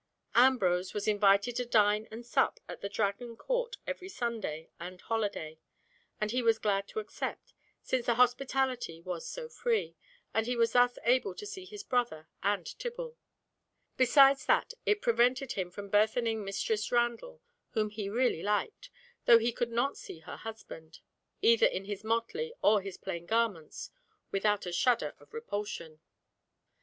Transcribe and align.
Ambrose 0.33 0.95
was 0.95 1.07
invited 1.07 1.55
to 1.55 1.63
dine 1.63 2.07
and 2.09 2.25
sup 2.25 2.59
at 2.67 2.81
the 2.81 2.89
Dragon 2.89 3.37
court 3.37 3.77
every 3.85 4.09
Sunday 4.09 4.67
and 4.79 4.99
holiday, 4.99 5.59
and 6.19 6.31
he 6.31 6.41
was 6.41 6.57
glad 6.57 6.87
to 6.87 6.99
accept, 6.99 7.53
since 7.83 8.07
the 8.07 8.15
hospitality 8.15 8.99
was 8.99 9.27
so 9.29 9.47
free, 9.47 9.95
and 10.33 10.47
he 10.47 10.55
thus 10.55 10.73
was 10.73 10.97
able 11.03 11.35
to 11.35 11.45
see 11.45 11.65
his 11.65 11.83
brother 11.83 12.27
and 12.41 12.65
Tibble; 12.79 13.15
besides 13.95 14.47
that, 14.47 14.73
it 14.87 15.03
prevented 15.03 15.51
him 15.51 15.69
from 15.69 15.87
burthening 15.89 16.43
Mistress 16.43 16.91
Randall, 16.91 17.39
whom 17.73 17.91
he 17.91 18.09
really 18.09 18.41
liked, 18.41 18.89
though 19.25 19.37
he 19.37 19.51
could 19.53 19.69
not 19.71 19.97
see 19.97 20.21
her 20.21 20.37
husband, 20.37 21.01
either 21.43 21.67
in 21.67 21.85
his 21.85 22.03
motley 22.03 22.55
or 22.63 22.81
his 22.81 22.97
plain 22.97 23.27
garments, 23.27 23.91
without 24.31 24.65
a 24.65 24.71
shudder 24.71 25.13
of 25.19 25.31
repulsion. 25.31 25.99